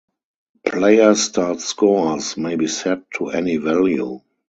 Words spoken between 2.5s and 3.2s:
be set